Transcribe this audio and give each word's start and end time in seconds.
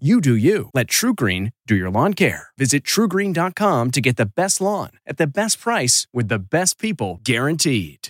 You 0.00 0.20
do 0.20 0.34
you. 0.34 0.70
Let 0.74 0.88
TruGreen 0.88 1.52
do 1.68 1.76
your 1.76 1.88
lawn 1.88 2.14
care. 2.14 2.48
Visit 2.58 2.82
trugreen.com 2.82 3.92
to 3.92 4.00
get 4.00 4.16
the 4.16 4.26
best 4.26 4.60
lawn 4.60 4.90
at 5.06 5.18
the 5.18 5.26
best 5.28 5.60
price 5.60 6.08
with 6.12 6.26
the 6.26 6.40
best 6.40 6.80
people 6.80 7.20
guaranteed. 7.22 8.08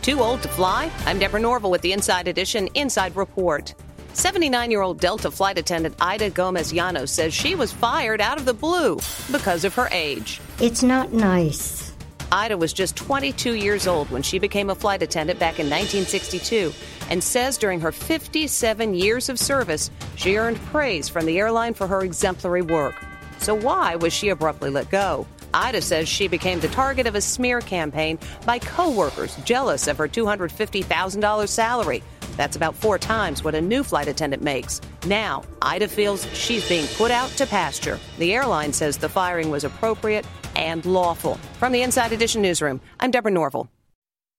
Too 0.00 0.20
old 0.20 0.42
to 0.42 0.48
fly? 0.48 0.92
I'm 1.06 1.18
Deborah 1.18 1.40
Norville 1.40 1.72
with 1.72 1.82
the 1.82 1.92
Inside 1.92 2.28
Edition 2.28 2.68
Inside 2.74 3.16
Report. 3.16 3.74
79 4.12 4.70
year 4.70 4.80
old 4.80 5.00
Delta 5.00 5.28
flight 5.28 5.58
attendant 5.58 5.96
Ida 6.00 6.30
Gomez 6.30 6.72
Llanos 6.72 7.08
says 7.08 7.34
she 7.34 7.56
was 7.56 7.72
fired 7.72 8.20
out 8.20 8.38
of 8.38 8.44
the 8.44 8.54
blue 8.54 9.00
because 9.32 9.64
of 9.64 9.74
her 9.74 9.88
age. 9.90 10.40
It's 10.60 10.84
not 10.84 11.12
nice. 11.12 11.87
Ida 12.30 12.58
was 12.58 12.72
just 12.72 12.94
22 12.96 13.54
years 13.54 13.86
old 13.86 14.10
when 14.10 14.22
she 14.22 14.38
became 14.38 14.68
a 14.68 14.74
flight 14.74 15.02
attendant 15.02 15.38
back 15.38 15.58
in 15.58 15.66
1962 15.66 16.72
and 17.08 17.24
says 17.24 17.56
during 17.56 17.80
her 17.80 17.92
57 17.92 18.94
years 18.94 19.28
of 19.30 19.38
service, 19.38 19.90
she 20.16 20.36
earned 20.36 20.58
praise 20.66 21.08
from 21.08 21.24
the 21.24 21.38
airline 21.38 21.72
for 21.72 21.86
her 21.86 22.02
exemplary 22.02 22.62
work. 22.62 22.94
So, 23.38 23.54
why 23.54 23.96
was 23.96 24.12
she 24.12 24.28
abruptly 24.28 24.68
let 24.68 24.90
go? 24.90 25.26
Ida 25.54 25.80
says 25.80 26.08
she 26.08 26.28
became 26.28 26.60
the 26.60 26.68
target 26.68 27.06
of 27.06 27.14
a 27.14 27.20
smear 27.20 27.60
campaign 27.60 28.18
by 28.44 28.58
coworkers 28.58 29.36
jealous 29.44 29.86
of 29.86 29.96
her 29.96 30.08
$250,000 30.08 31.48
salary. 31.48 32.02
That's 32.38 32.56
about 32.56 32.76
four 32.76 32.98
times 32.98 33.42
what 33.42 33.56
a 33.56 33.60
new 33.60 33.82
flight 33.82 34.06
attendant 34.06 34.44
makes. 34.44 34.80
Now, 35.06 35.42
Ida 35.60 35.88
feels 35.88 36.24
she's 36.32 36.66
being 36.68 36.86
put 36.96 37.10
out 37.10 37.30
to 37.30 37.46
pasture. 37.46 37.98
The 38.18 38.32
airline 38.32 38.72
says 38.72 38.96
the 38.96 39.08
firing 39.08 39.50
was 39.50 39.64
appropriate 39.64 40.24
and 40.54 40.86
lawful. 40.86 41.34
From 41.58 41.72
the 41.72 41.82
Inside 41.82 42.12
Edition 42.12 42.40
newsroom, 42.40 42.80
I'm 43.00 43.10
Deborah 43.10 43.32
Norville. 43.32 43.68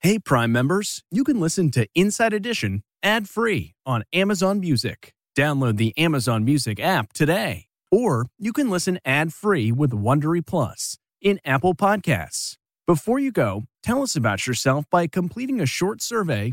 Hey, 0.00 0.18
Prime 0.18 0.50
members, 0.50 1.04
you 1.10 1.22
can 1.22 1.40
listen 1.40 1.70
to 1.70 1.86
Inside 1.94 2.32
Edition 2.32 2.82
ad 3.02 3.28
free 3.28 3.74
on 3.86 4.02
Amazon 4.12 4.58
Music. 4.58 5.14
Download 5.36 5.76
the 5.76 5.96
Amazon 5.96 6.44
Music 6.44 6.80
app 6.80 7.12
today. 7.12 7.66
Or 7.92 8.26
you 8.38 8.52
can 8.52 8.70
listen 8.70 8.98
ad 9.04 9.32
free 9.32 9.70
with 9.70 9.92
Wondery 9.92 10.44
Plus 10.44 10.98
in 11.22 11.38
Apple 11.44 11.74
Podcasts. 11.74 12.56
Before 12.88 13.20
you 13.20 13.30
go, 13.30 13.64
tell 13.84 14.02
us 14.02 14.16
about 14.16 14.48
yourself 14.48 14.84
by 14.90 15.06
completing 15.06 15.60
a 15.60 15.66
short 15.66 16.02
survey 16.02 16.52